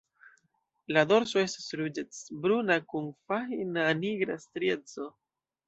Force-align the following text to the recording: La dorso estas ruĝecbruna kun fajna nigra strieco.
La 0.95 1.03
dorso 1.11 1.41
estas 1.41 1.67
ruĝecbruna 1.83 2.79
kun 2.95 3.13
fajna 3.29 3.87
nigra 4.03 4.41
strieco. 4.51 5.11